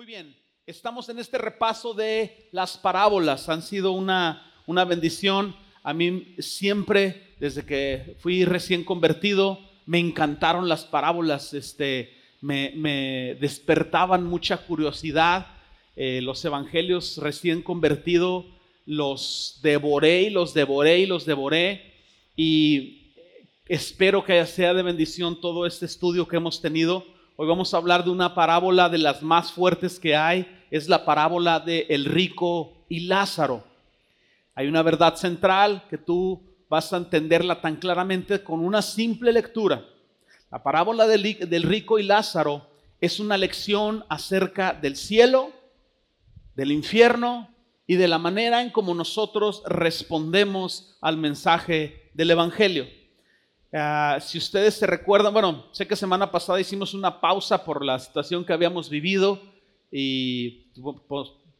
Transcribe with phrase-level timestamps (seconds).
[0.00, 0.34] Muy bien,
[0.64, 3.50] estamos en este repaso de las parábolas.
[3.50, 5.54] Han sido una, una bendición.
[5.82, 11.52] A mí siempre, desde que fui recién convertido, me encantaron las parábolas.
[11.52, 15.48] Este, me, despertaban mucha curiosidad.
[15.96, 18.46] Eh, los evangelios recién convertido
[18.86, 21.92] los devoré y los devoré y los devoré.
[22.36, 23.12] Y
[23.68, 27.04] espero que sea de bendición todo este estudio que hemos tenido
[27.36, 30.46] Hoy vamos a hablar de una parábola de las más fuertes que hay.
[30.70, 33.64] Es la parábola de el rico y Lázaro.
[34.54, 39.84] Hay una verdad central que tú vas a entenderla tan claramente con una simple lectura.
[40.50, 42.66] La parábola del, rico y Lázaro
[43.00, 45.50] es una lección acerca del cielo,
[46.56, 47.48] del infierno
[47.86, 52.86] y de la manera en cómo nosotros respondemos al mensaje del Evangelio.
[53.72, 57.98] Ah, si ustedes se recuerdan, bueno, sé que semana pasada hicimos una pausa por la
[58.00, 59.40] situación que habíamos vivido
[59.92, 60.72] y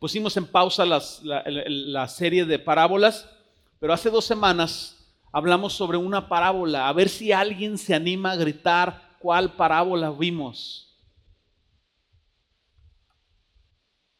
[0.00, 3.30] pusimos en pausa la, serie de parábolas,
[3.78, 8.36] pero hace dos semanas hablamos sobre una parábola, a ver si alguien se anima a
[8.36, 10.88] gritar cuál parábola vimos.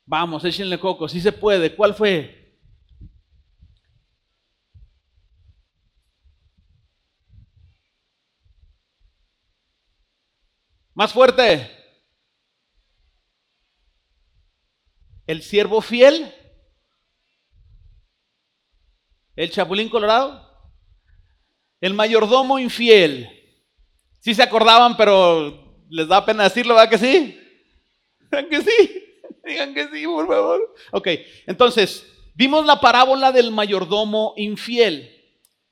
[0.07, 2.40] Vamos, échenle coco, si se puede, ¿cuál fue?
[11.01, 11.67] Más fuerte.
[15.27, 16.31] El siervo fiel.
[19.35, 20.47] El chapulín colorado.
[21.81, 23.31] El mayordomo infiel.
[24.19, 27.41] Sí se acordaban, pero les da pena decirlo, ¿verdad que sí?
[28.31, 29.05] Digan que sí.
[29.47, 30.75] Digan que sí, por favor.
[30.91, 31.09] Ok,
[31.47, 35.19] entonces, vimos la parábola del mayordomo infiel.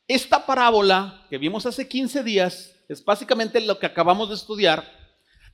[0.07, 4.97] Esta parábola que vimos hace 15 días es básicamente lo que acabamos de estudiar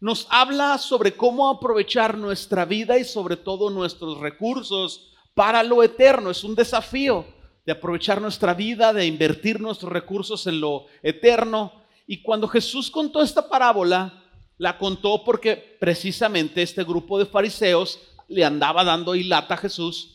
[0.00, 6.31] nos habla sobre cómo aprovechar nuestra vida y sobre todo nuestros recursos para lo eterno.
[6.31, 7.27] Es un desafío
[7.64, 11.73] de aprovechar nuestra vida, de invertir nuestros recursos en lo eterno.
[12.07, 14.23] Y cuando Jesús contó esta parábola,
[14.58, 17.98] la contó porque precisamente este grupo de fariseos
[18.29, 20.11] le andaba dando hilata a Jesús.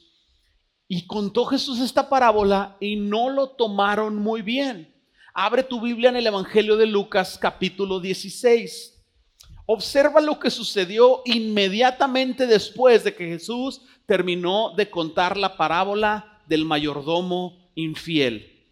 [0.87, 4.95] Y contó Jesús esta parábola y no lo tomaron muy bien.
[5.33, 8.98] Abre tu Biblia en el Evangelio de Lucas capítulo 16.
[9.71, 16.65] Observa lo que sucedió inmediatamente después de que Jesús terminó de contar la parábola del
[16.65, 18.67] mayordomo infiel.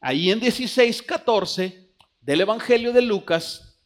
[0.00, 3.76] Ahí en 16:14 del Evangelio de Lucas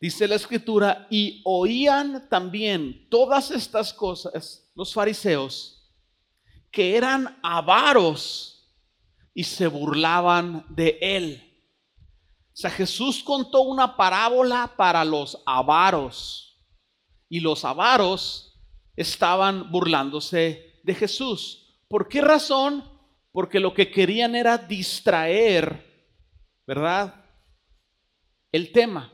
[0.00, 5.92] dice la escritura, y oían también todas estas cosas los fariseos
[6.70, 8.74] que eran avaros
[9.34, 11.43] y se burlaban de él.
[12.54, 16.56] O sea, Jesús contó una parábola para los avaros.
[17.28, 18.62] Y los avaros
[18.94, 21.82] estaban burlándose de Jesús.
[21.88, 22.84] ¿Por qué razón?
[23.32, 25.84] Porque lo que querían era distraer,
[26.64, 27.24] ¿verdad?
[28.52, 29.12] El tema.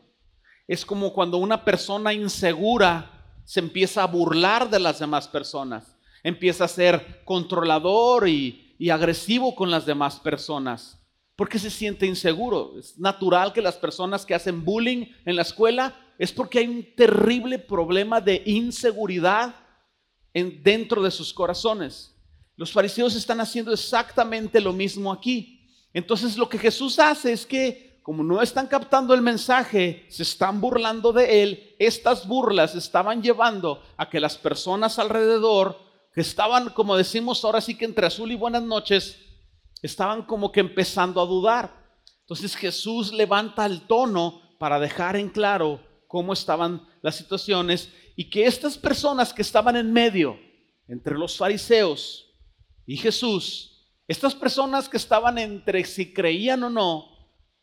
[0.69, 5.97] Es como cuando una persona insegura se empieza a burlar de las demás personas.
[6.23, 11.00] Empieza a ser controlador y, y agresivo con las demás personas
[11.41, 12.75] porque se siente inseguro.
[12.79, 16.95] Es natural que las personas que hacen bullying en la escuela es porque hay un
[16.95, 19.55] terrible problema de inseguridad
[20.35, 22.15] en, dentro de sus corazones.
[22.57, 25.67] Los fariseos están haciendo exactamente lo mismo aquí.
[25.95, 30.61] Entonces lo que Jesús hace es que como no están captando el mensaje, se están
[30.61, 35.79] burlando de él, estas burlas estaban llevando a que las personas alrededor,
[36.13, 39.17] que estaban, como decimos ahora sí que entre azul y buenas noches,
[39.83, 41.81] estaban como que empezando a dudar.
[42.21, 48.47] Entonces Jesús levanta el tono para dejar en claro cómo estaban las situaciones y que
[48.47, 50.39] estas personas que estaban en medio,
[50.87, 52.27] entre los fariseos
[52.87, 53.71] y Jesús,
[54.07, 57.07] estas personas que estaban entre si creían o no,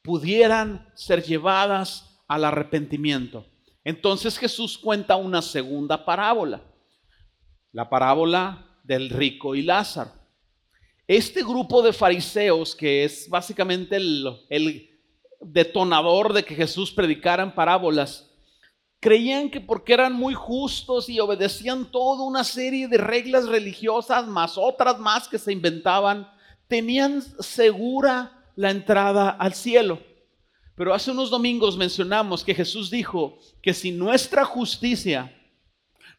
[0.01, 3.45] pudieran ser llevadas al arrepentimiento.
[3.83, 6.61] Entonces Jesús cuenta una segunda parábola,
[7.71, 10.16] la parábola del rico y Lázaro.
[11.07, 14.89] Este grupo de fariseos, que es básicamente el,
[15.39, 18.29] detonador de que Jesús predicara en parábolas,
[18.99, 24.57] creían que porque eran muy justos y obedecían toda una serie de reglas religiosas, más
[24.57, 26.27] otras más que se inventaban,
[26.67, 29.99] tenían segura la entrada al cielo.
[30.75, 35.33] Pero hace unos domingos mencionamos que Jesús dijo que si nuestra justicia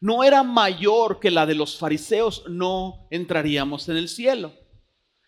[0.01, 4.53] no era mayor que la de los fariseos, no entraríamos en el cielo.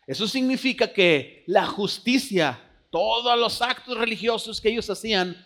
[0.07, 2.59] Eso significa que la justicia,
[2.89, 5.37] todos los actos religiosos que ellos hacían,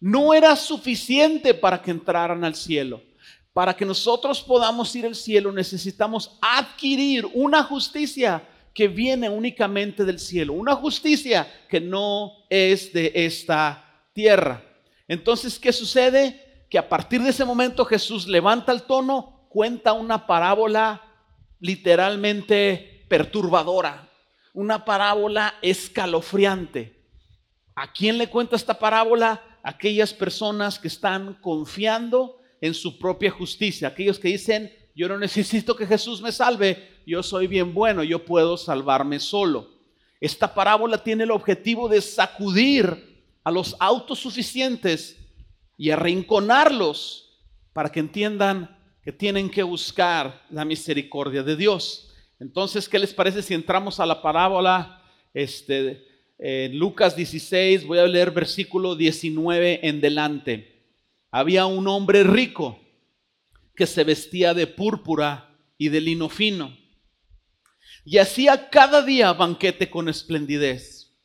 [0.00, 3.02] no era suficiente para que entraran al cielo.
[3.52, 8.42] Para que nosotros podamos ir al cielo necesitamos adquirir una justicia
[8.74, 14.62] que viene únicamente del cielo, una justicia que no es de esta tierra.
[15.06, 16.66] Entonces, ¿qué sucede?
[16.68, 21.00] Que a partir de ese momento Jesús levanta el tono, cuenta una parábola
[21.60, 24.08] literalmente perturbadora,
[24.52, 27.00] una parábola escalofriante.
[27.74, 29.42] ¿A quién le cuenta esta parábola?
[29.62, 35.74] Aquellas personas que están confiando en su propia justicia, aquellos que dicen, yo no necesito
[35.74, 39.68] que Jesús me salve, yo soy bien bueno, yo puedo salvarme solo.
[40.20, 45.18] Esta parábola tiene el objetivo de sacudir a los autosuficientes
[45.76, 47.42] y arrinconarlos
[47.72, 52.13] para que entiendan que tienen que buscar la misericordia de Dios.
[52.44, 55.02] Entonces, ¿qué les parece si entramos a la parábola?
[55.32, 56.06] Este,
[56.38, 60.84] en Lucas 16, voy a leer versículo 19 en delante.
[61.30, 62.78] Había un hombre rico
[63.74, 66.76] que se vestía de púrpura y de lino fino,
[68.04, 71.16] y hacía cada día banquete con esplendidez.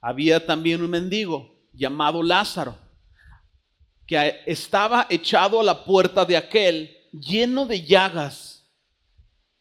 [0.00, 2.78] Había también un mendigo llamado Lázaro,
[4.06, 8.57] que estaba echado a la puerta de aquel, lleno de llagas,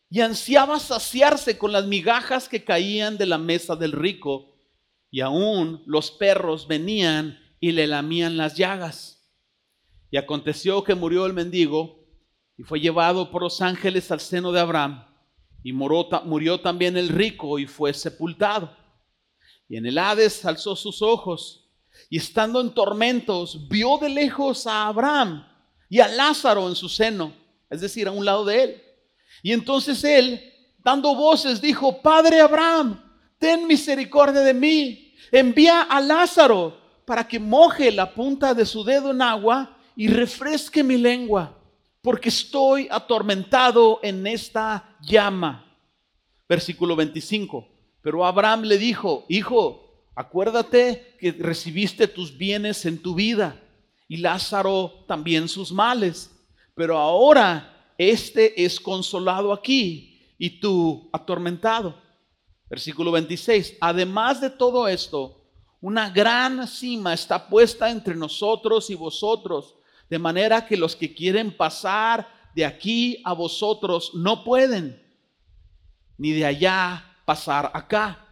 [0.09, 4.55] y ansiaba saciarse con las migajas que caían de la mesa del rico,
[5.11, 9.29] y aún los perros venían y le lamían las llagas.
[10.11, 12.05] Y aconteció que murió el mendigo
[12.57, 15.05] y fue llevado por los ángeles al seno de Abraham.
[15.63, 18.75] Y murió, también el rico y fue sepultado.
[19.67, 21.69] Y en el Hades alzó sus ojos
[22.09, 25.45] y estando en tormentos vio de lejos a Abraham
[25.89, 27.33] y a Lázaro en su seno,
[27.69, 28.83] es decir, a un lado de él.
[29.41, 30.53] Y entonces él,
[30.83, 33.01] dando voces, dijo, Padre Abraham,
[33.37, 39.11] ten misericordia de mí, envía a Lázaro para que moje la punta de su dedo
[39.11, 41.57] en agua y refresque mi lengua,
[42.01, 45.65] porque estoy atormentado en esta llama.
[46.47, 47.67] Versículo 25.
[48.01, 53.61] Pero Abraham le dijo, hijo, acuérdate que recibiste tus bienes en tu vida
[54.07, 56.31] y Lázaro también sus males,
[56.73, 61.99] pero ahora este es consolado aquí y tú atormentado.
[62.69, 63.77] Versículo 26.
[63.79, 65.41] Además de todo esto,
[65.81, 69.75] una gran cima está puesta entre nosotros y vosotros
[70.09, 75.01] de manera que los que quieren pasar de aquí a vosotros no pueden,
[76.17, 78.25] ni de allá pasar acá.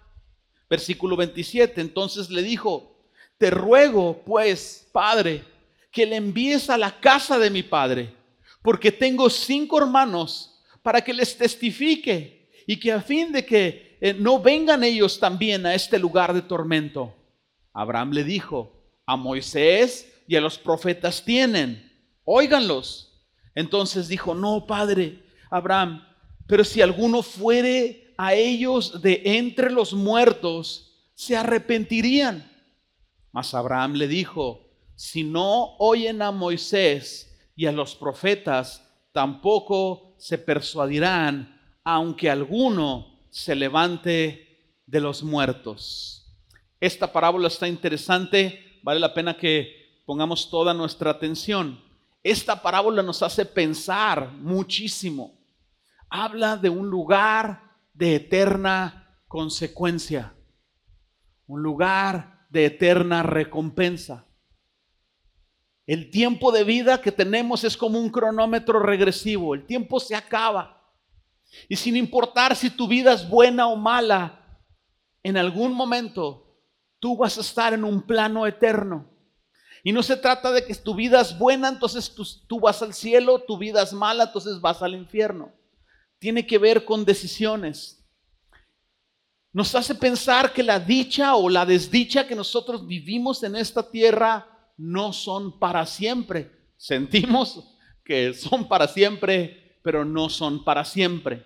[0.69, 2.97] Versículo 27, entonces le dijo,
[3.37, 5.43] te ruego pues, Padre,
[5.91, 8.15] que le envíes a la casa de mi Padre,
[8.65, 14.11] porque tengo cinco hermanos para que les testifique y que a fin de que eh,
[14.15, 17.13] no vengan ellos también a este lugar de tormento.
[17.71, 18.73] Abraham le dijo,
[19.05, 21.91] a Moisés y a los profetas tienen.
[22.23, 23.13] Óiganlos.
[23.53, 26.03] Entonces dijo, no, padre, Abraham,
[26.47, 32.51] pero si alguno fuere a ellos de entre los muertos, se arrepentirían.
[33.31, 34.65] Mas Abraham le dijo,
[34.95, 37.24] si no oyen a Moisés
[37.55, 46.25] y a los profetas, tampoco se persuadirán, aunque alguno se levante de los muertos.
[46.79, 51.81] Esta parábola está interesante, vale la pena que pongamos toda nuestra atención.
[52.23, 55.33] Esta parábola nos hace pensar muchísimo.
[56.09, 57.61] Habla de un lugar
[57.93, 60.33] de eterna consecuencia,
[61.47, 64.25] un lugar de eterna recompensa.
[65.87, 70.83] El tiempo de vida que tenemos es como un cronómetro regresivo, el tiempo se acaba.
[71.69, 74.59] Y sin importar si tu vida es buena o mala,
[75.23, 76.59] en algún momento
[76.99, 79.11] tú vas a estar en un plano eterno.
[79.83, 82.11] Y no se trata de que tu vida es buena, entonces
[82.47, 85.53] tú, vas al cielo, tu vida es mala, entonces vas al infierno.
[86.17, 88.03] Tiene que ver con decisiones.
[89.53, 94.54] Nos hace pensar que la dicha o la desdicha que nosotros vivimos en esta tierra
[94.77, 96.51] no son para siempre.
[96.77, 101.45] Sentimos que son para siempre, pero no son para siempre.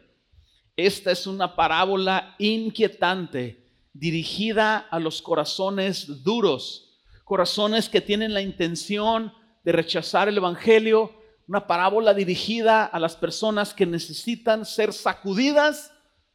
[0.75, 6.89] Esta es una parábola inquietante dirigida a los corazones duros
[7.29, 9.31] corazones que tienen la intención
[9.63, 11.13] de rechazar el Evangelio,
[11.47, 15.93] una parábola dirigida a las personas que necesitan ser sacudidas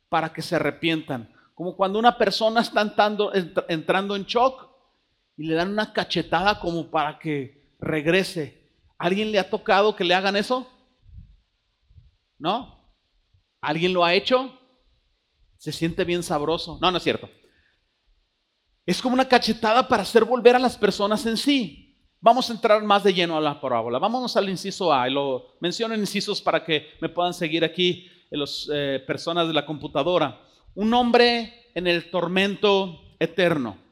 [0.08, 1.34] para que se arrepientan.
[1.56, 4.70] Como cuando una persona está entrando, en shock
[5.36, 8.70] y le dan una cachetada como para que regrese.
[8.98, 10.70] ¿Alguien le ha tocado que le hagan eso?
[12.38, 12.94] ¿No?
[13.60, 14.58] ¿Alguien lo ha hecho?
[15.56, 16.78] Se siente bien sabroso.
[16.80, 17.28] No, no es cierto.
[18.86, 21.98] Es como una cachetada para hacer volver a las personas en sí.
[22.20, 23.98] Vamos a entrar más de lleno a la parábola.
[23.98, 25.08] Vámonos al inciso A.
[25.08, 29.66] Lo menciono en incisos para que me puedan seguir aquí las eh, personas de la
[29.66, 30.40] computadora.
[30.74, 33.83] Un hombre en el tormento eterno.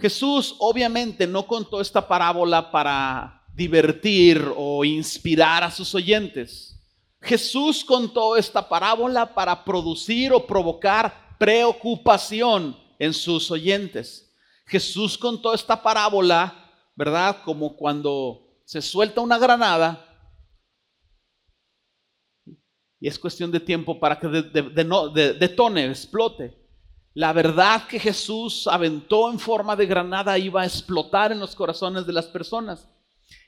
[0.00, 6.80] Jesús obviamente no contó esta parábola para divertir o inspirar a sus oyentes.
[7.20, 14.34] Jesús contó esta parábola para producir o provocar preocupación en sus oyentes.
[14.66, 16.60] Jesús contó esta parábola
[17.00, 17.42] ¿verdad?
[17.46, 20.06] Como cuando se suelta una granada
[23.00, 26.59] y es cuestión de tiempo para que detone, explote.
[27.14, 32.06] La verdad que Jesús aventó en forma de granada iba a explotar en los corazones
[32.06, 32.88] de las personas.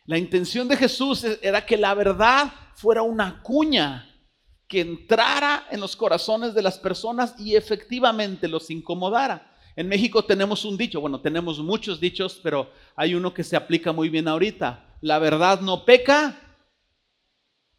[0.04, 4.09] La intención de Jesús era que la verdad fuera una cuña
[4.66, 9.52] que entrara en los corazones de las personas y efectivamente los incomodara.
[9.76, 13.92] En México tenemos un dicho, bueno, tenemos muchos dichos, pero hay uno que se aplica
[13.92, 14.97] muy bien ahorita.
[15.00, 16.37] La verdad no peca,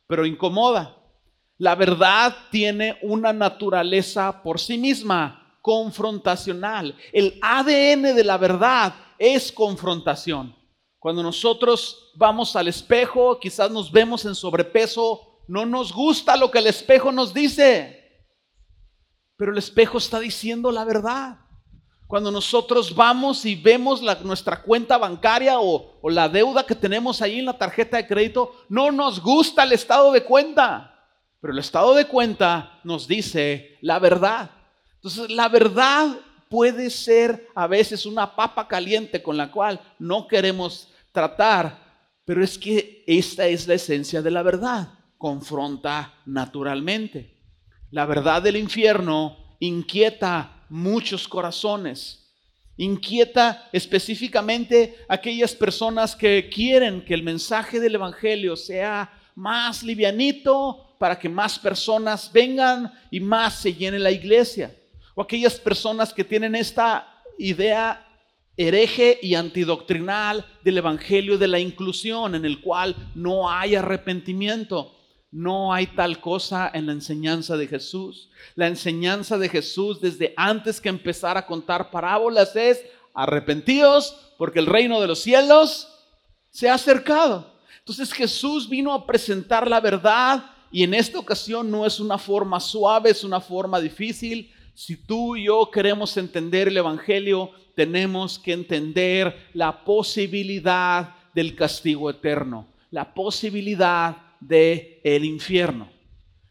[0.08, 0.98] pero incomoda.
[1.58, 6.94] La verdad tiene una naturaleza por sí misma, confrontacional.
[7.14, 10.54] El ADN de la verdad es confrontación.
[11.00, 16.60] Cuando nosotros vamos al espejo, quizás nos vemos en sobrepeso, no nos gusta lo que
[16.60, 18.28] el espejo nos dice,
[19.38, 21.40] pero el espejo está diciendo la verdad.
[22.08, 27.40] Cuando nosotros vamos y vemos nuestra cuenta bancaria o, o la deuda que tenemos ahí
[27.40, 31.08] en la tarjeta de crédito, no nos gusta el estado de cuenta.
[31.40, 34.63] Pero el estado de cuenta nos dice la verdad.
[35.04, 36.18] Entonces, la verdad
[36.48, 41.78] puede ser a veces una papa caliente con la cual no queremos tratar,
[42.24, 44.88] pero es que esta es la esencia de la verdad.
[45.18, 47.38] Confronta naturalmente.
[47.92, 52.32] La verdad del infierno inquieta muchos corazones.
[52.78, 61.20] Inquieta específicamente aquellas personas que quieren que el mensaje del Evangelio sea más livianito para
[61.20, 64.74] que más personas vengan y más se llene la iglesia.
[65.16, 68.08] O aquellas personas que tienen esta idea
[68.56, 74.96] hereje y antidoctrinal del Evangelio de la inclusión en el cual no hay arrepentimiento.
[75.32, 78.30] No hay tal cosa en la enseñanza de Jesús.
[78.54, 84.68] La enseñanza de Jesús desde antes que empezar a contar parábolas es arrepentidos porque el
[84.68, 85.90] reino de los cielos
[86.52, 87.52] se ha acercado.
[87.80, 92.60] Entonces Jesús vino a presentar la verdad y en esta ocasión no es una forma
[92.60, 94.53] suave, es una forma difícil.
[94.74, 102.10] Si tú y yo queremos entender el Evangelio, tenemos que entender la posibilidad del castigo
[102.10, 105.90] eterno, la posibilidad del el infierno.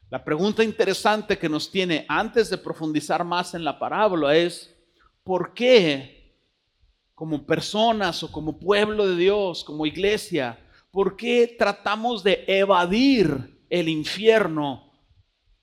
[0.09, 4.73] La pregunta interesante que nos tiene antes de profundizar más en la parábola es,
[5.25, 6.23] ¿por qué
[7.15, 10.59] como personas o como pueblo de Dios, como iglesia,
[10.91, 14.93] por qué tratamos de evadir el infierno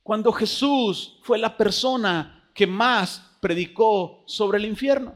[0.01, 5.15] cuando Jesús fue la persona que más predicó sobre el infierno?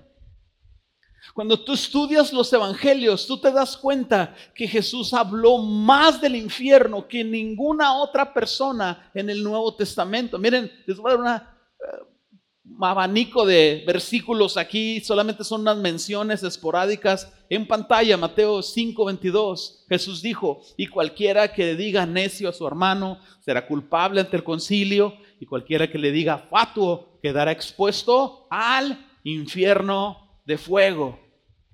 [1.33, 7.05] Cuando tú estudias los evangelios, tú te das cuenta que Jesús habló más del infierno
[7.05, 10.39] que ninguna otra persona en el Nuevo Testamento.
[10.39, 12.03] Miren, les voy a dar eh,
[12.63, 17.29] un abanico de versículos aquí, solamente son unas menciones esporádicas.
[17.49, 23.19] En pantalla, Mateo 5:22, Jesús dijo, y cualquiera que le diga necio a su hermano
[23.41, 30.29] será culpable ante el concilio, y cualquiera que le diga fatuo quedará expuesto al infierno
[30.45, 31.23] de fuego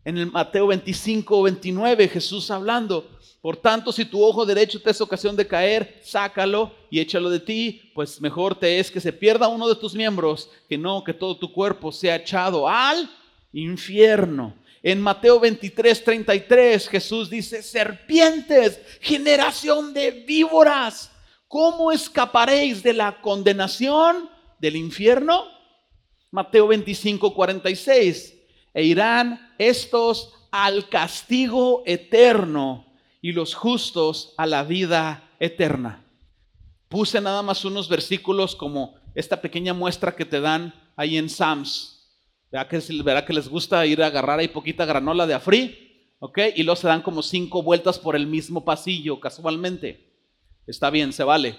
[0.05, 3.09] en el Mateo 25, 29, Jesús hablando.
[3.41, 7.39] Por tanto, si tu ojo derecho te es ocasión de caer, sácalo y échalo de
[7.39, 11.13] ti, pues mejor te es que se pierda uno de tus miembros, que no que
[11.13, 13.09] todo tu cuerpo sea echado al
[13.51, 14.55] infierno.
[14.81, 21.11] En Mateo 23, 33, Jesús dice, serpientes, generación de víboras,
[21.47, 25.43] ¿cómo escaparéis de la condenación del infierno?
[26.31, 28.37] Mateo 25, 46,
[28.73, 32.85] e irán estos al castigo eterno
[33.21, 36.05] y los justos a la vida eterna.
[36.87, 41.95] Puse nada más unos versículos como esta pequeña muestra que te dan ahí en Sams.
[42.51, 46.39] Verá que, verá que les gusta ir a agarrar ahí poquita granola de afrí, ¿ok?
[46.55, 50.09] Y luego se dan como cinco vueltas por el mismo pasillo casualmente.
[50.65, 51.57] Está bien, se vale.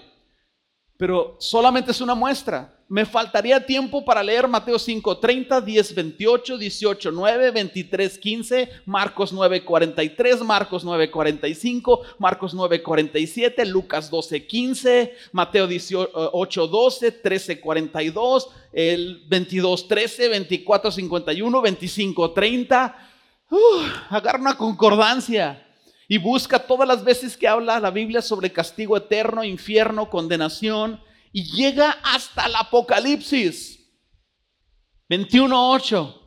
[0.97, 2.80] Pero solamente es una muestra.
[2.91, 9.31] Me faltaría tiempo para leer Mateo 5, 30, 10, 28, 18, 9, 23, 15, Marcos
[9.31, 17.61] 9, 43, Marcos 9, 45, Marcos 9, 47, Lucas 12, 15, Mateo 18, 12, 13,
[17.61, 23.09] 42, el 22, 13, 24, 51, 25, 30.
[23.51, 23.55] Uh,
[24.09, 25.65] agarra una concordancia
[26.09, 30.99] y busca todas las veces que habla la Biblia sobre castigo eterno, infierno, condenación,
[31.31, 33.79] y llega hasta el Apocalipsis
[35.09, 36.17] 21.8.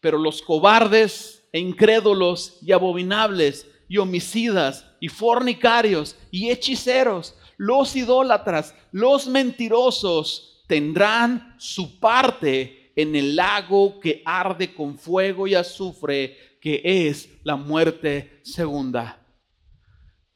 [0.00, 8.74] Pero los cobardes e incrédulos y abominables y homicidas y fornicarios y hechiceros, los idólatras,
[8.92, 16.80] los mentirosos, tendrán su parte en el lago que arde con fuego y azufre, que
[16.84, 19.20] es la muerte segunda.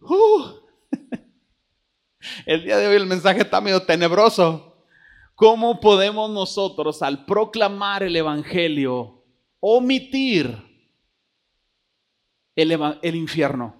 [0.01, 0.68] Uh.
[2.47, 4.69] El día de hoy el mensaje está medio tenebroso.
[5.35, 9.25] ¿Cómo podemos nosotros al proclamar el Evangelio
[9.61, 10.59] omitir
[12.57, 13.77] el, infierno?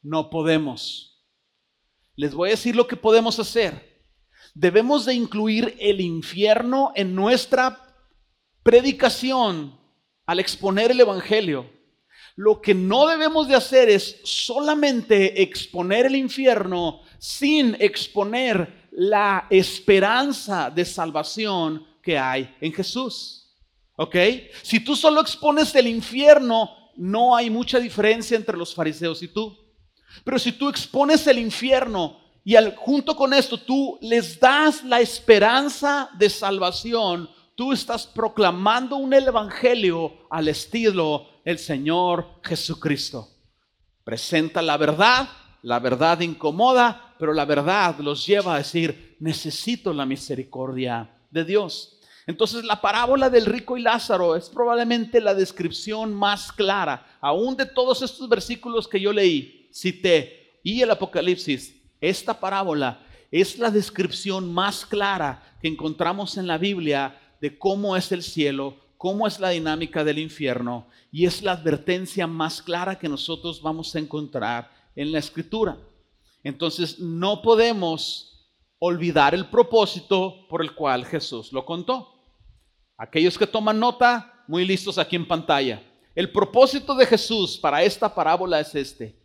[0.00, 1.22] No podemos.
[2.14, 4.00] Les voy a decir lo que podemos hacer.
[4.54, 7.94] Debemos de incluir el infierno en nuestra
[8.62, 9.78] predicación
[10.24, 11.70] al exponer el Evangelio.
[12.34, 20.70] Lo que no debemos de hacer es solamente exponer el infierno sin exponer la esperanza
[20.70, 23.54] de salvación que hay en Jesús.
[23.96, 24.16] ¿Ok?
[24.62, 29.56] Si tú solo expones el infierno, no hay mucha diferencia entre los fariseos y tú.
[30.24, 35.00] Pero si tú expones el infierno y al, junto con esto tú les das la
[35.00, 43.28] esperanza de salvación, tú estás proclamando un evangelio al estilo el Señor Jesucristo.
[44.04, 45.28] Presenta la verdad,
[45.62, 51.98] la verdad incomoda, pero la verdad los lleva a decir, necesito la misericordia de Dios.
[52.26, 57.66] Entonces la parábola del rico y Lázaro es probablemente la descripción más clara, aún de
[57.66, 64.52] todos estos versículos que yo leí, cité, y el Apocalipsis, esta parábola es la descripción
[64.52, 69.50] más clara que encontramos en la Biblia de cómo es el cielo, cómo es la
[69.50, 75.12] dinámica del infierno y es la advertencia más clara que nosotros vamos a encontrar en
[75.12, 75.76] la escritura.
[76.46, 82.22] Entonces no podemos olvidar el propósito por el cual Jesús lo contó.
[82.96, 85.82] Aquellos que toman nota, muy listos aquí en pantalla.
[86.14, 89.18] El propósito de Jesús para esta parábola es este,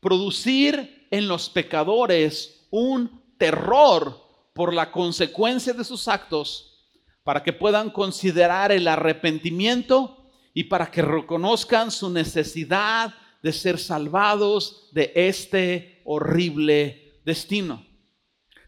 [0.00, 4.20] producir en los pecadores un terror
[4.54, 6.84] por la consecuencia de sus actos
[7.24, 13.14] para que puedan considerar el arrepentimiento y para que reconozcan su necesidad
[13.46, 17.86] de ser salvados de este horrible destino.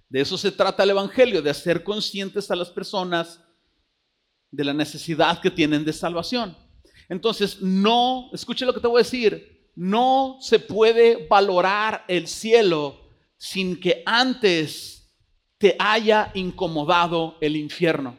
[0.09, 3.41] De eso se trata el Evangelio, de hacer conscientes a las personas
[4.53, 6.57] de la necesidad que tienen de salvación.
[7.09, 13.01] Entonces, no, escuche lo que te voy a decir, no se puede valorar el cielo
[13.37, 15.11] sin que antes
[15.59, 18.17] te haya incomodado el infierno.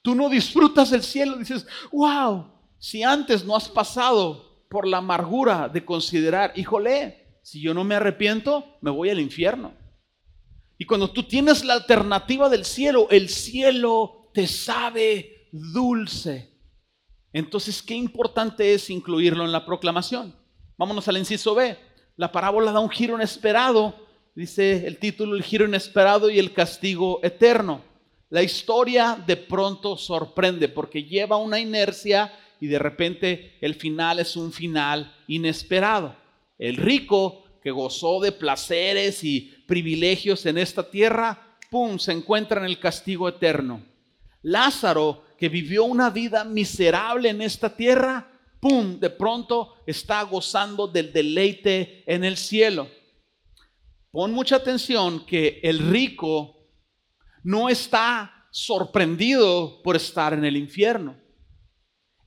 [0.00, 5.68] Tú no disfrutas el cielo, dices, wow, si antes no has pasado por la amargura
[5.68, 9.74] de considerar, híjole, si yo no me arrepiento, me voy al infierno.
[10.78, 16.58] Y cuando tú tienes la alternativa del cielo, el cielo te sabe dulce.
[17.34, 20.34] Entonces, qué importante es incluirlo en la proclamación.
[20.78, 21.76] Vámonos al inciso B.
[22.16, 23.94] La parábola da un giro inesperado,
[24.34, 27.82] dice el título, el giro inesperado y el castigo eterno
[28.32, 34.36] la historia de pronto sorprende porque lleva una inercia y de repente el final es
[34.36, 36.14] un final inesperado.
[36.56, 42.66] El rico que gozó de placeres y privilegios en esta tierra, ¡pum!, se encuentra en
[42.66, 43.84] el castigo eterno.
[44.42, 51.12] Lázaro, que vivió una vida miserable en esta tierra, ¡pum!, de pronto está gozando del
[51.12, 52.88] deleite en el cielo.
[54.12, 56.68] Pon mucha atención que el rico
[57.42, 61.21] no está sorprendido por estar en el infierno.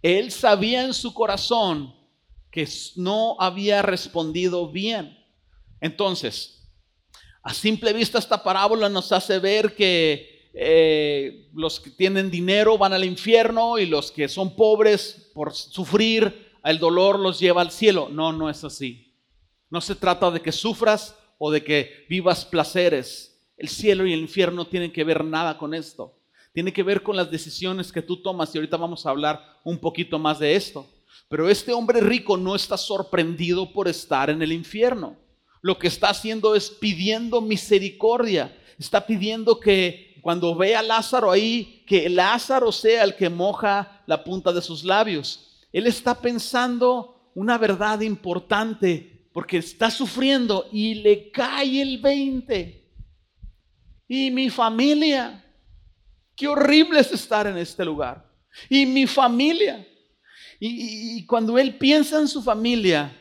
[0.05, 1.95] Él sabía en su corazón
[2.51, 5.17] que no había respondido bien.
[5.81, 6.69] Entonces,
[7.41, 12.93] a simple vista esta parábola nos hace ver que eh, los que tienen dinero van
[12.93, 18.07] al infierno y los que son pobres por sufrir el dolor los lleva al cielo.
[18.11, 19.11] No, no es así.
[19.71, 23.43] No se trata de que sufras o de que vivas placeres.
[23.57, 26.15] El cielo y el infierno no tienen que ver nada con esto.
[26.55, 29.77] Tiene que ver con las decisiones que tú tomas y ahorita vamos a hablar un
[29.77, 30.89] poquito más de esto.
[31.27, 35.17] Pero este hombre rico no está sorprendido por estar en el infierno.
[35.61, 38.57] Lo que está haciendo es pidiendo misericordia.
[38.79, 44.23] Está pidiendo que cuando ve a Lázaro ahí, que Lázaro sea el que moja la
[44.23, 45.59] punta de sus labios.
[45.73, 52.91] Él está pensando una verdad importante porque está sufriendo y le cae el 20.
[54.07, 55.44] Y mi familia.
[56.35, 58.29] Qué horrible es estar en este lugar.
[58.69, 59.87] Y mi familia.
[60.59, 63.15] Y, y cuando él piensa en su familia,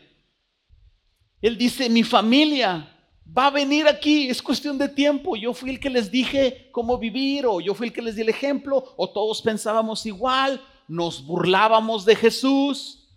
[1.41, 2.91] él dice, mi familia
[3.37, 5.37] va a venir aquí, es cuestión de tiempo.
[5.37, 8.23] Yo fui el que les dije cómo vivir, o yo fui el que les di
[8.23, 13.11] el ejemplo, o todos pensábamos igual, nos burlábamos de Jesús.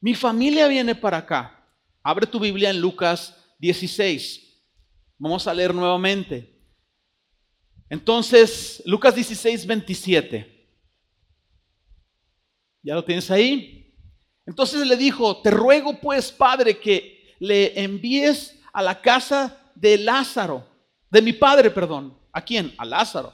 [0.00, 1.66] Mi familia viene para acá.
[2.02, 4.40] Abre tu Biblia en Lucas 16.
[5.18, 6.53] Vamos a leer nuevamente.
[7.88, 10.68] Entonces, Lucas 16, 27.
[12.82, 13.94] ¿Ya lo tienes ahí?
[14.46, 20.68] Entonces le dijo, te ruego pues, Padre, que le envíes a la casa de Lázaro,
[21.10, 22.18] de mi padre, perdón.
[22.32, 22.74] ¿A quién?
[22.76, 23.32] A Lázaro.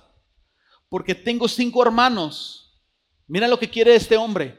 [0.88, 2.78] Porque tengo cinco hermanos.
[3.26, 4.58] Mira lo que quiere este hombre.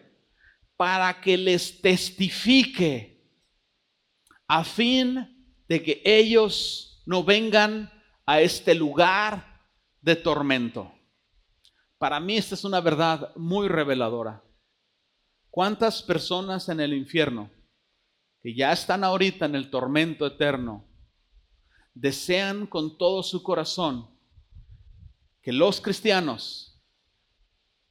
[0.75, 3.11] Para que les testifique
[4.47, 7.91] a fin de que ellos no vengan
[8.25, 9.50] a este lugar
[10.01, 10.91] de tormento.
[11.97, 14.43] Para mí esta es una verdad muy reveladora.
[15.49, 17.49] ¿Cuántas personas en el infierno
[18.41, 20.87] que ya están ahorita en el tormento eterno,
[21.93, 24.09] desean con todo su corazón
[25.41, 26.81] que los cristianos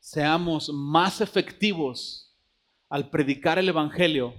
[0.01, 2.37] seamos más efectivos
[2.89, 4.35] al predicar el Evangelio,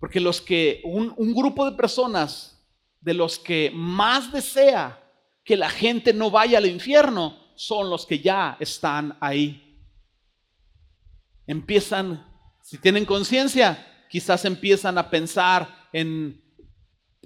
[0.00, 2.66] porque los que, un, un grupo de personas
[3.00, 5.01] de los que más desea
[5.44, 9.78] que la gente no vaya al infierno son los que ya están ahí.
[11.46, 12.26] Empiezan,
[12.62, 16.40] si tienen conciencia, quizás empiezan a pensar en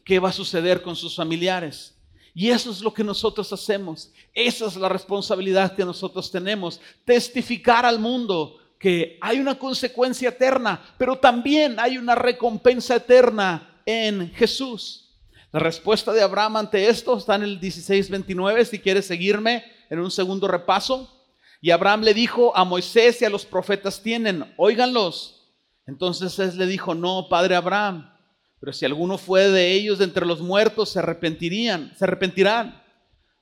[0.05, 1.95] qué va a suceder con sus familiares.
[2.35, 4.13] Y eso es lo que nosotros hacemos.
[4.35, 6.81] Esa es la responsabilidad que nosotros tenemos.
[7.05, 14.31] Testificar al mundo que hay una consecuencia eterna, pero también hay una recompensa eterna en
[14.35, 15.06] Jesús.
[15.53, 20.11] La respuesta de Abraham ante esto está en el 16:29, si quieres seguirme en un
[20.11, 21.13] segundo repaso.
[21.61, 25.55] Y Abraham le dijo a Moisés y a los profetas tienen, óiganlos,
[25.87, 28.13] entonces él le dijo, no, padre Abraham,
[28.61, 32.83] pero si alguno fue de ellos de entre los muertos, se arrepentirían, se arrepentirán.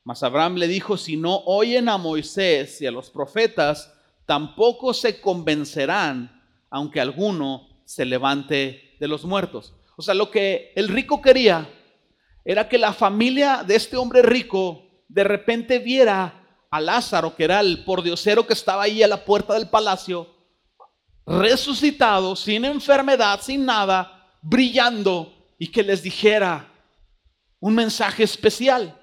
[0.04, 3.92] Mas Abraham le dijo, si no oyen a Moisés y a los profetas,
[4.26, 9.74] tampoco se convencerán, aunque alguno se levante de los muertos.
[9.96, 11.68] O sea, lo que el rico quería
[12.44, 17.60] era que la familia de este hombre rico de repente viera a Lázaro, que era
[17.60, 20.28] el pordiosero que estaba ahí a la puerta del palacio,
[21.26, 26.70] resucitado, sin enfermedad, sin nada, brillando y que les dijera
[27.60, 29.00] un mensaje especial.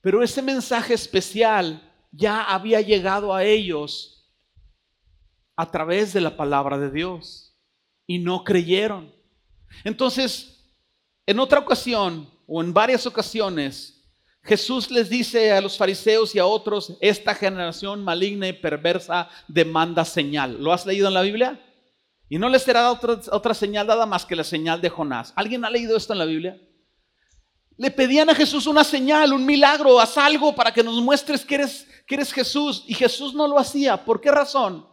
[0.00, 4.30] Pero ese mensaje especial ya había llegado a ellos
[5.56, 7.58] a través de la palabra de Dios
[8.06, 9.12] y no creyeron.
[9.82, 10.55] Entonces,
[11.26, 13.96] en otra ocasión o en varias ocasiones,
[14.42, 20.04] Jesús les dice a los fariseos y a otros, esta generación maligna y perversa demanda
[20.04, 20.62] señal.
[20.62, 21.60] ¿Lo has leído en la Biblia?
[22.28, 25.32] Y no les será otra, otra señal dada más que la señal de Jonás.
[25.34, 26.60] ¿Alguien ha leído esto en la Biblia?
[27.76, 31.56] Le pedían a Jesús una señal, un milagro, haz algo para que nos muestres que
[31.56, 32.84] eres, que eres Jesús.
[32.86, 34.04] Y Jesús no lo hacía.
[34.04, 34.86] ¿Por qué razón?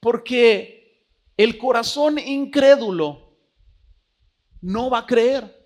[0.00, 3.38] Porque el corazón incrédulo
[4.60, 5.57] no va a creer.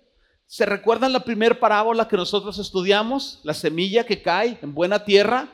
[0.53, 3.39] ¿Se recuerdan la primera parábola que nosotros estudiamos?
[3.41, 5.47] La semilla que cae en buena tierra.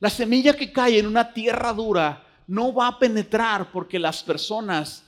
[0.00, 5.02] La semilla que cae en una tierra dura no va a penetrar porque las personas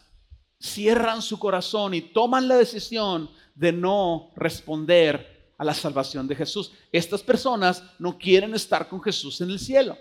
[0.59, 6.73] cierran su corazón y toman la decisión de no responder a la salvación de Jesús.
[6.91, 9.99] Estas personas no quieren estar con Jesús en el cielo.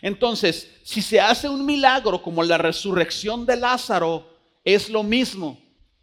[0.00, 4.26] Entonces, si se hace un milagro como la resurrección de Lázaro,
[4.64, 5.61] es lo mismo.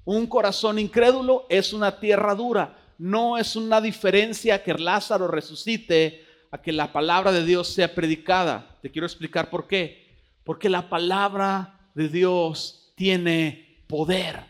[0.10, 2.76] Un corazón incrédulo es una tierra dura.
[2.98, 8.80] No es una diferencia que Lázaro resucite a que la palabra de Dios sea predicada.
[8.82, 10.17] Te quiero explicar por qué.
[10.43, 14.43] Porque la palabra de Dios tiene poder.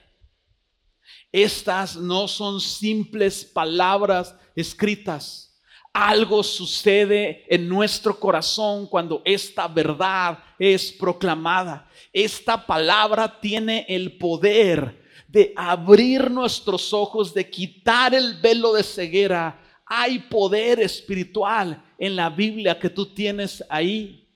[1.30, 5.62] Estas no son simples palabras escritas.
[5.91, 11.89] Algo sucede en nuestro corazón cuando esta verdad es proclamada.
[12.13, 19.62] Esta palabra tiene el poder de abrir nuestros ojos, de quitar el velo de ceguera.
[19.86, 24.28] Hay poder espiritual en la Biblia que tú tienes ahí.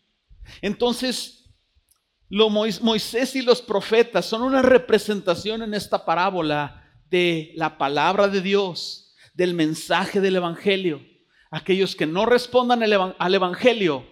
[0.61, 1.49] Entonces,
[2.29, 8.41] lo Moisés y los profetas son una representación en esta parábola de la palabra de
[8.41, 11.01] Dios, del mensaje del Evangelio.
[11.49, 14.05] Aquellos que no respondan al Evangelio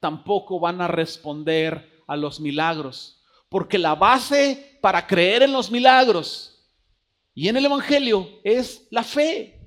[0.00, 3.23] tampoco van a responder a los milagros.
[3.54, 6.60] Porque la base para creer en los milagros
[7.32, 9.60] y en el Evangelio es la fe.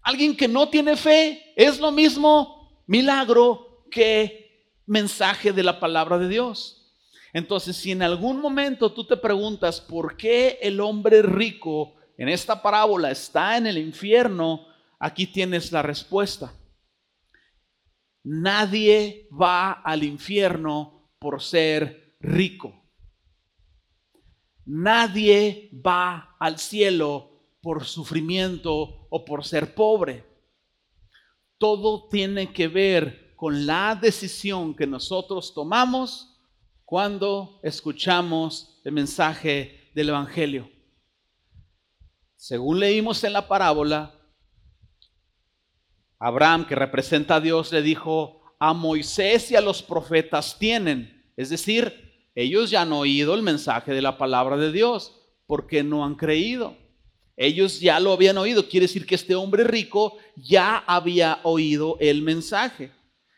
[0.00, 6.30] Alguien que no tiene fe es lo mismo milagro que mensaje de la palabra de
[6.30, 6.96] Dios.
[7.34, 12.62] Entonces, si en algún momento tú te preguntas por qué el hombre rico en esta
[12.62, 14.66] parábola está en el infierno,
[14.98, 16.54] aquí tienes la respuesta.
[18.22, 22.80] Nadie va al infierno por ser rico.
[24.66, 30.24] Nadie va al cielo por sufrimiento o por ser pobre.
[31.58, 36.38] Todo tiene que ver con la decisión que nosotros tomamos
[36.84, 40.70] cuando escuchamos el mensaje del Evangelio.
[42.36, 44.14] Según leímos en la parábola,
[46.18, 51.32] Abraham, que representa a Dios, le dijo, a Moisés y a los profetas tienen.
[51.36, 52.03] Es decir,
[52.34, 56.76] ellos ya han oído el mensaje de la palabra de Dios porque no han creído.
[57.36, 58.68] Ellos ya lo habían oído.
[58.68, 62.90] Quiere decir que este hombre rico ya había oído el mensaje.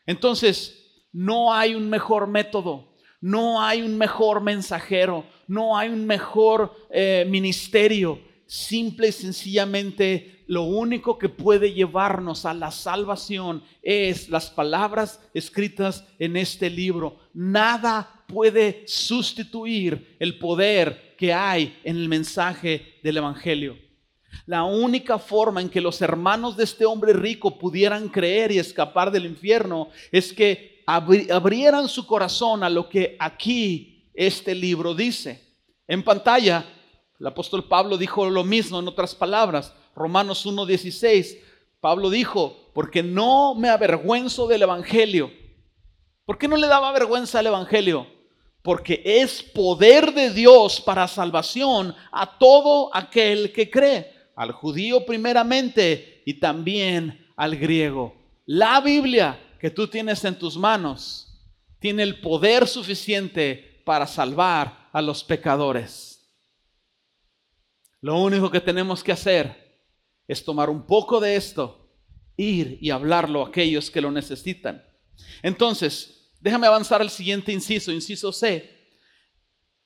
[0.06, 6.74] Entonces, no hay un mejor método, no hay un mejor mensajero, no hay un mejor
[6.90, 8.20] eh, ministerio.
[8.46, 16.04] Simple y sencillamente lo único que puede llevarnos a la salvación es las palabras escritas
[16.18, 17.18] en este libro.
[17.34, 23.78] Nada puede sustituir el poder que hay en el mensaje del Evangelio.
[24.44, 29.10] La única forma en que los hermanos de este hombre rico pudieran creer y escapar
[29.10, 35.42] del infierno es que abrieran su corazón a lo que aquí este libro dice.
[35.88, 36.64] En pantalla,
[37.18, 39.74] el apóstol Pablo dijo lo mismo en otras palabras.
[39.94, 41.38] Romanos 1.16,
[41.80, 45.30] Pablo dijo, porque no me avergüenzo del Evangelio.
[46.24, 48.06] ¿Por qué no le daba vergüenza al Evangelio?
[48.66, 56.24] Porque es poder de Dios para salvación a todo aquel que cree, al judío primeramente
[56.26, 58.16] y también al griego.
[58.44, 61.48] La Biblia que tú tienes en tus manos
[61.78, 66.28] tiene el poder suficiente para salvar a los pecadores.
[68.00, 69.80] Lo único que tenemos que hacer
[70.26, 71.88] es tomar un poco de esto,
[72.36, 74.84] ir y hablarlo a aquellos que lo necesitan.
[75.40, 78.76] Entonces, Déjame avanzar al siguiente inciso, inciso C.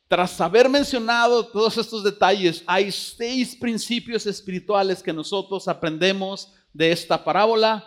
[0.08, 7.22] Tras haber mencionado todos estos detalles, hay seis principios espirituales que nosotros aprendemos de esta
[7.22, 7.86] parábola.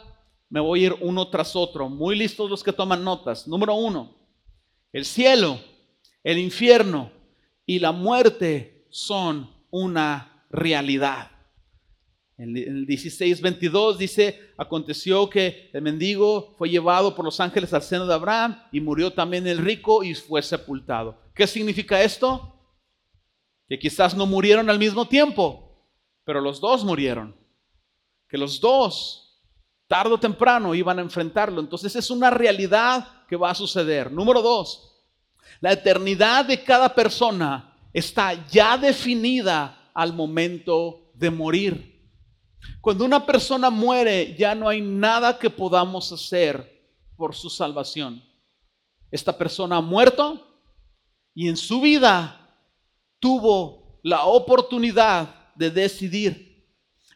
[0.50, 1.90] Me voy a ir uno tras otro.
[1.90, 3.46] Muy listos los que toman notas.
[3.46, 4.16] Número uno,
[4.94, 5.60] el cielo,
[6.24, 7.12] el infierno
[7.66, 11.33] y la muerte son una realidad.
[12.44, 18.06] En el 16:22 dice, aconteció que el mendigo fue llevado por los ángeles al seno
[18.06, 21.18] de Abraham y murió también el rico y fue sepultado.
[21.34, 22.54] ¿Qué significa esto?
[23.70, 25.88] Que quizás no murieron al mismo tiempo,
[26.26, 27.34] pero los dos murieron.
[28.28, 29.42] Que los dos,
[29.88, 31.62] tarde o temprano, iban a enfrentarlo.
[31.62, 34.12] Entonces es una realidad que va a suceder.
[34.12, 35.02] Número dos,
[35.62, 41.93] la eternidad de cada persona está ya definida al momento de morir.
[42.82, 46.74] Cuando una persona muere, ya no hay nada que podamos hacer
[47.16, 48.24] por su salvación.
[49.12, 50.46] Esta persona ha muerto
[51.34, 52.58] y en su vida
[53.20, 56.68] tuvo la oportunidad de decidir.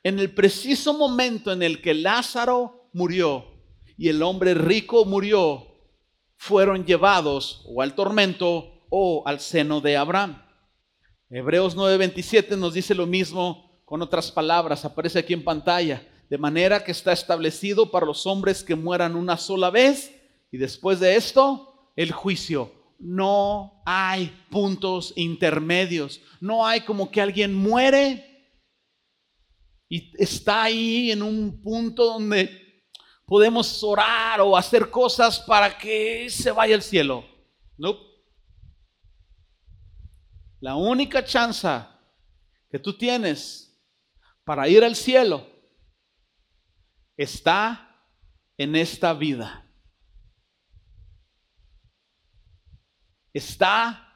[0.03, 3.45] En el preciso momento en el que Lázaro murió
[3.97, 5.67] y el hombre rico murió,
[6.37, 10.41] fueron llevados o al tormento o al seno de Abraham.
[11.29, 16.83] Hebreos 9:27 nos dice lo mismo con otras palabras, aparece aquí en pantalla, de manera
[16.83, 20.13] que está establecido para los hombres que mueran una sola vez
[20.51, 22.69] y después de esto, el juicio.
[22.99, 28.49] No hay puntos intermedios, no hay como que alguien muere
[29.87, 32.83] y está ahí en un punto donde
[33.25, 37.23] podemos orar o hacer cosas para que se vaya al cielo.
[37.77, 37.97] No.
[40.59, 41.69] La única chance
[42.69, 43.66] que tú tienes
[44.47, 45.45] para ir al cielo
[47.17, 48.01] está
[48.57, 49.65] en esta vida.
[53.33, 54.07] Está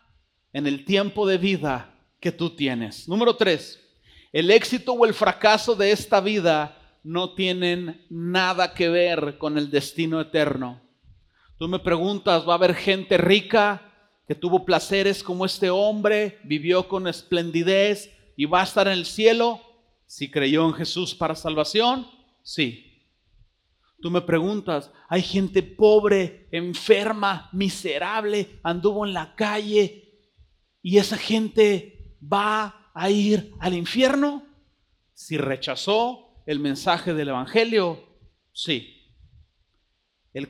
[0.53, 3.09] en el tiempo de vida que tú tienes.
[3.09, 3.85] Número tres,
[4.31, 9.69] el éxito o el fracaso de esta vida no tienen nada que ver con el
[9.69, 10.81] destino eterno.
[11.57, 13.81] Tú me preguntas, ¿va a haber gente rica
[14.25, 19.05] que tuvo placeres como este hombre, vivió con esplendidez y va a estar en el
[19.05, 19.70] cielo?
[20.11, 22.05] Si creyó en Jesús para salvación,
[22.43, 23.07] sí.
[24.01, 30.19] Tú me preguntas, hay gente pobre, enferma, miserable, anduvo en la calle
[30.81, 34.45] y esa gente va a ir al infierno
[35.13, 38.03] si rechazó el mensaje del Evangelio,
[38.51, 39.15] sí.
[40.33, 40.49] El,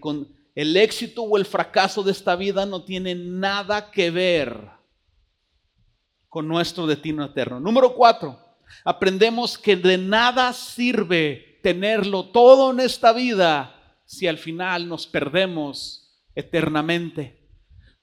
[0.55, 4.71] el éxito o el fracaso de esta vida no tiene nada que ver
[6.29, 7.59] con nuestro destino eterno.
[7.59, 8.50] Número cuatro,
[8.83, 16.25] aprendemos que de nada sirve tenerlo todo en esta vida si al final nos perdemos
[16.35, 17.47] eternamente.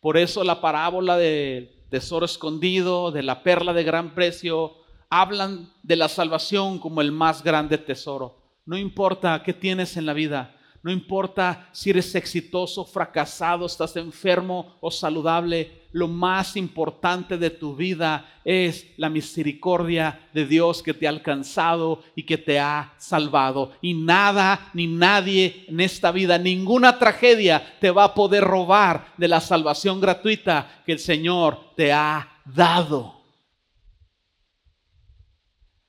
[0.00, 4.76] Por eso la parábola del tesoro escondido, de la perla de gran precio,
[5.10, 8.42] hablan de la salvación como el más grande tesoro.
[8.64, 14.76] No importa qué tienes en la vida, no importa si eres exitoso, fracasado, estás enfermo
[14.80, 21.06] o saludable, lo más importante de tu vida es la misericordia de Dios que te
[21.06, 23.72] ha alcanzado y que te ha salvado.
[23.80, 29.28] Y nada ni nadie en esta vida, ninguna tragedia te va a poder robar de
[29.28, 33.16] la salvación gratuita que el Señor te ha dado.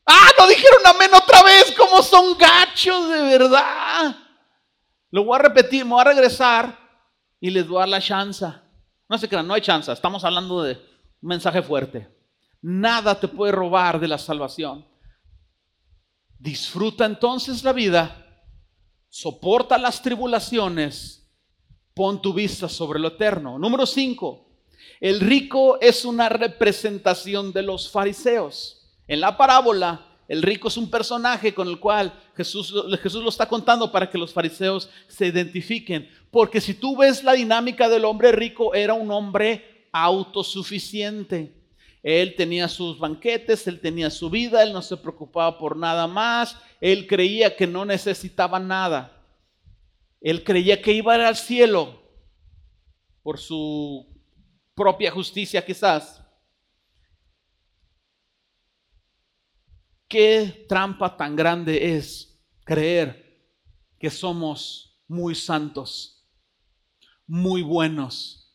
[0.05, 4.28] Ah, no dijeron amén otra vez, como son gachos de verdad.
[5.11, 6.77] Lo voy a repetir, me voy a regresar
[7.39, 8.45] y les voy a dar la chance.
[9.07, 12.07] No se crean, no hay chance, estamos hablando de un mensaje fuerte.
[12.61, 14.85] Nada te puede robar de la salvación.
[16.37, 18.25] Disfruta entonces la vida,
[19.09, 21.27] soporta las tribulaciones,
[21.93, 23.57] pon tu vista sobre lo eterno.
[23.57, 24.47] Número 5.
[24.99, 28.75] El rico es una representación de los fariseos.
[29.07, 33.47] En la parábola, el rico es un personaje con el cual Jesús, Jesús lo está
[33.47, 36.07] contando para que los fariseos se identifiquen.
[36.29, 41.51] Porque si tú ves la dinámica del hombre rico, era un hombre autosuficiente.
[42.03, 46.55] Él tenía sus banquetes, él tenía su vida, él no se preocupaba por nada más,
[46.79, 49.19] él creía que no necesitaba nada.
[50.21, 52.03] Él creía que iba al cielo
[53.23, 54.05] por su
[54.75, 56.23] propia justicia quizás.
[60.09, 63.45] Qué trampa tan grande es creer
[63.99, 66.27] que somos muy santos,
[67.27, 68.51] muy buenos.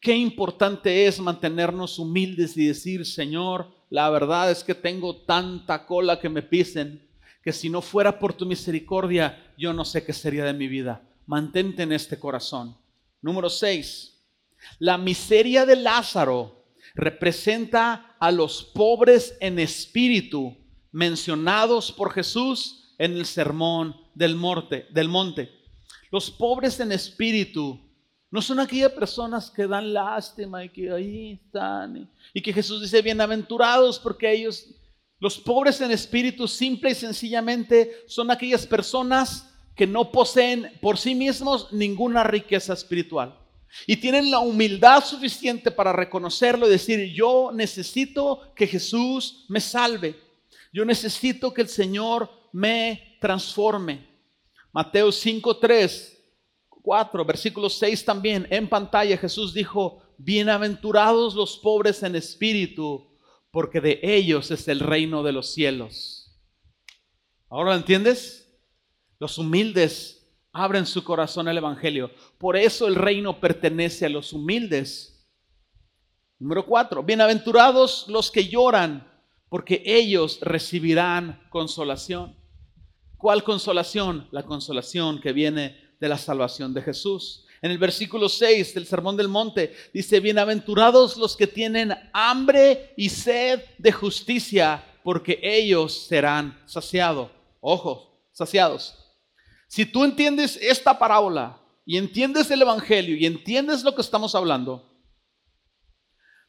[0.00, 6.18] Qué importante es mantenernos humildes y decir, Señor, la verdad es que tengo tanta cola
[6.18, 7.06] que me pisen,
[7.42, 11.06] que si no fuera por tu misericordia, yo no sé qué sería de mi vida.
[11.26, 12.78] Mantente en este corazón.
[13.20, 14.22] Número 6.
[14.78, 16.64] La miseria de Lázaro
[16.94, 20.56] representa a los pobres en espíritu
[20.92, 25.50] mencionados por Jesús en el sermón del monte, del monte.
[26.10, 27.80] Los pobres en espíritu
[28.30, 33.02] no son aquellas personas que dan lástima y que ahí están y, que Jesús dice
[33.02, 34.66] bienaventurados porque ellos
[35.18, 41.14] los pobres en espíritu simple y sencillamente son aquellas personas que no poseen por sí
[41.14, 43.38] mismos ninguna riqueza espiritual.
[43.86, 50.14] Y tienen la humildad suficiente para reconocerlo y decir, yo necesito que Jesús me salve.
[50.72, 54.06] Yo necesito que el Señor me transforme.
[54.72, 56.16] Mateo 5, 3,
[56.82, 58.46] 4, versículo 6 también.
[58.50, 63.06] En pantalla Jesús dijo, bienaventurados los pobres en espíritu,
[63.50, 66.38] porque de ellos es el reino de los cielos.
[67.48, 68.54] ¿Ahora lo entiendes?
[69.18, 70.15] Los humildes
[70.56, 72.10] abren su corazón al Evangelio.
[72.38, 75.28] Por eso el reino pertenece a los humildes.
[76.38, 79.06] Número cuatro, bienaventurados los que lloran,
[79.50, 82.34] porque ellos recibirán consolación.
[83.18, 84.28] ¿Cuál consolación?
[84.30, 87.44] La consolación que viene de la salvación de Jesús.
[87.60, 93.10] En el versículo 6 del Sermón del Monte dice, bienaventurados los que tienen hambre y
[93.10, 97.30] sed de justicia, porque ellos serán saciados.
[97.60, 99.05] Ojo, saciados.
[99.66, 104.88] Si tú entiendes esta parábola y entiendes el Evangelio y entiendes lo que estamos hablando,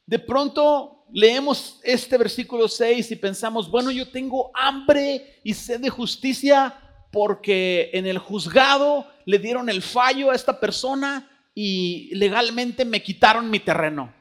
[0.06, 5.90] de pronto leemos este versículo 6 y pensamos, bueno, yo tengo hambre y sed de
[5.90, 6.74] justicia
[7.12, 13.50] porque en el juzgado le dieron el fallo a esta persona y legalmente me quitaron
[13.50, 14.14] mi terreno.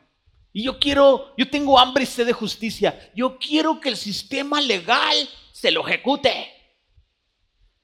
[0.53, 3.11] Y yo quiero, yo tengo hambre y sed de justicia.
[3.15, 5.15] Yo quiero que el sistema legal
[5.51, 6.56] se lo ejecute.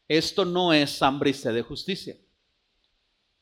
[0.08, 2.16] Esto no es hambre y sed de justicia.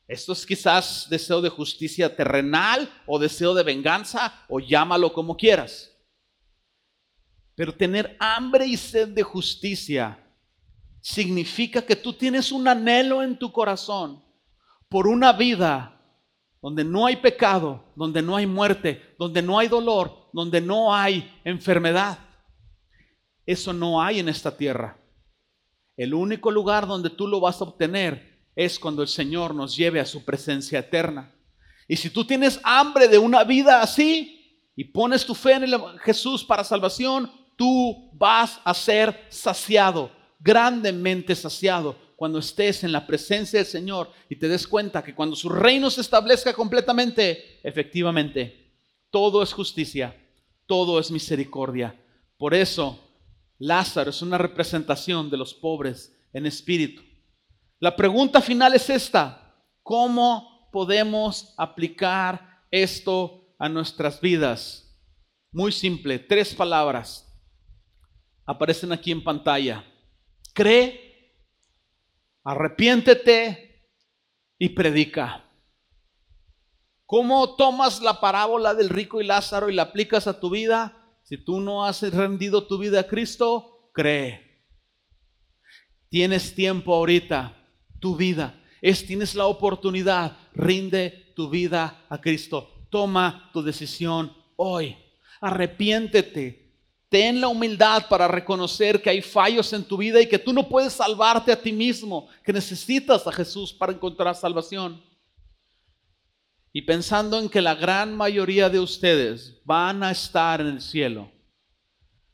[0.06, 5.90] Esto es quizás deseo de justicia terrenal o deseo de venganza o llámalo como quieras.
[7.54, 10.18] Pero tener hambre y sed de justicia
[11.00, 14.22] significa que tú tienes un anhelo en tu corazón
[14.88, 16.00] por una vida
[16.60, 21.40] donde no hay pecado, donde no hay muerte, donde no hay dolor, donde no hay
[21.44, 22.18] enfermedad.
[23.44, 25.01] Eso no hay en esta tierra.
[26.02, 30.00] El único lugar donde tú lo vas a obtener es cuando el Señor nos lleve
[30.00, 31.32] a su presencia eterna.
[31.86, 36.42] Y si tú tienes hambre de una vida así y pones tu fe en Jesús
[36.42, 43.66] para salvación, tú vas a ser saciado, grandemente saciado cuando estés en la presencia del
[43.66, 48.72] Señor y te des cuenta que cuando su reino se establezca completamente, efectivamente,
[49.08, 50.16] todo es justicia,
[50.66, 51.94] todo es misericordia.
[52.36, 52.98] Por eso,
[53.64, 57.00] Lázaro es una representación de los pobres en espíritu.
[57.78, 59.54] La pregunta final es esta,
[59.84, 65.00] ¿cómo podemos aplicar esto a nuestras vidas?
[65.52, 67.32] Muy simple, tres palabras
[68.44, 69.84] aparecen aquí en pantalla.
[70.52, 71.32] Cree,
[72.42, 73.86] arrepiéntete
[74.58, 75.48] y predica.
[77.06, 81.01] ¿Cómo tomas la parábola del rico y Lázaro y la aplicas a tu vida?
[81.32, 84.66] Si tú no has rendido tu vida a Cristo, cree.
[86.10, 87.56] Tienes tiempo ahorita,
[87.98, 88.62] tu vida.
[88.82, 92.86] Es, tienes la oportunidad, rinde tu vida a Cristo.
[92.90, 94.94] Toma tu decisión hoy.
[95.40, 96.76] Arrepiéntete,
[97.08, 100.68] Ten la humildad para reconocer que hay fallos en tu vida y que tú no
[100.68, 105.02] puedes salvarte a ti mismo, que necesitas a Jesús para encontrar salvación.
[106.72, 111.30] Y pensando en que la gran mayoría de ustedes van a estar en el cielo.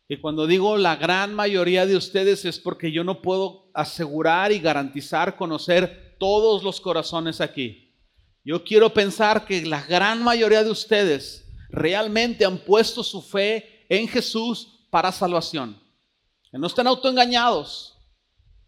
[0.09, 4.59] Y cuando digo la gran mayoría de ustedes es porque yo no puedo asegurar y
[4.59, 7.95] garantizar conocer todos los corazones aquí.
[8.45, 14.09] Yo quiero pensar que la gran mayoría de ustedes realmente han puesto su fe en
[14.09, 15.79] Jesús para salvación.
[16.51, 17.99] Que no están autoengañados,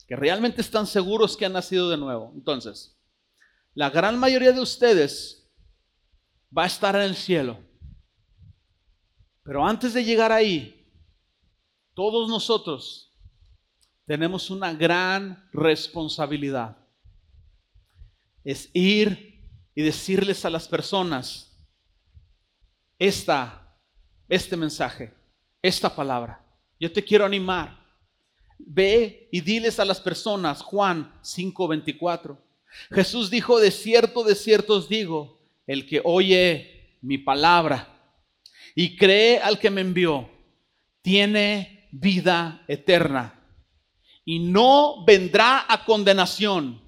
[0.07, 2.31] que realmente están seguros que han nacido de nuevo.
[2.35, 2.99] Entonces,
[3.73, 5.40] la gran mayoría de ustedes
[6.57, 7.59] va a estar en el cielo.
[9.43, 10.87] Pero antes de llegar ahí,
[11.95, 13.13] todos nosotros
[14.07, 16.77] tenemos una gran responsabilidad.
[18.45, 21.47] Es ir y decirles a las personas
[22.99, 23.61] esta
[24.31, 25.13] este mensaje,
[25.61, 26.43] esta palabra.
[26.79, 27.79] Yo te quiero animar.
[28.59, 32.39] Ve y diles a las personas, Juan 5:24.
[32.93, 35.40] Jesús dijo, de cierto, de cierto os digo,
[35.73, 37.89] el que oye mi palabra
[38.75, 40.29] y cree al que me envió,
[41.01, 43.41] tiene vida eterna
[44.25, 46.83] y no vendrá a condenación.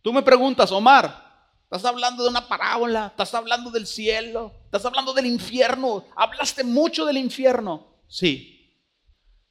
[0.00, 1.22] Tú me preguntas, Omar,
[1.64, 6.04] Estás hablando de una parábola, estás hablando del cielo, estás hablando del infierno.
[6.14, 7.96] Hablaste mucho del infierno.
[8.08, 8.76] Sí.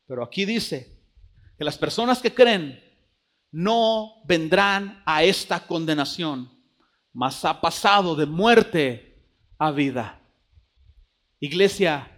[0.06, 1.02] Pero aquí dice
[1.58, 2.80] que las personas que creen
[3.50, 6.61] no vendrán a esta condenación,
[7.14, 9.26] mas ha pasado de muerte
[9.58, 10.22] a vida.
[11.40, 12.10] Iglesia,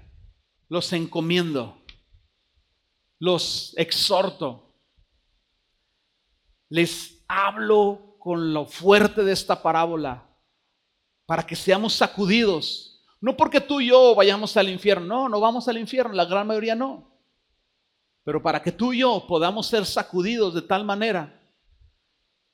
[0.69, 1.81] los encomiendo,
[3.19, 4.75] los exhorto,
[6.69, 10.29] les hablo con lo fuerte de esta parábola
[11.25, 13.05] para que seamos sacudidos.
[13.21, 16.47] No porque tú y yo vayamos al infierno, no, no vamos al infierno, la gran
[16.47, 17.13] mayoría no.
[18.23, 21.42] Pero para que tú y yo podamos ser sacudidos de tal manera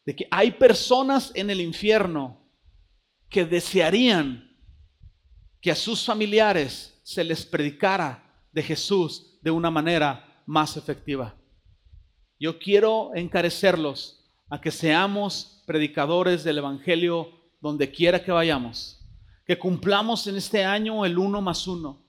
[0.10, 2.42] de que hay personas en el infierno
[3.30, 4.58] que desearían
[5.62, 11.36] que a sus familiares se les predicara de Jesús de una manera más efectiva.
[12.40, 17.30] Yo quiero encarecerlos a que seamos predicadores del Evangelio
[17.62, 19.08] donde quiera que vayamos,
[19.46, 22.02] que cumplamos en este año el uno más uno,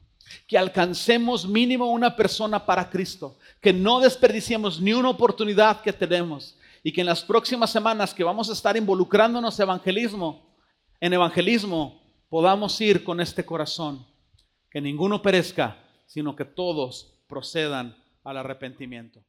[0.47, 6.57] que alcancemos mínimo una persona para Cristo, que no desperdiciemos ni una oportunidad que tenemos
[6.83, 10.57] y que en las próximas semanas que vamos a estar involucrándonos evangelismo,
[11.01, 14.07] en evangelismo, podamos ir con este corazón,
[14.71, 19.21] que ninguno perezca, sino que todos procedan al arrepentimiento.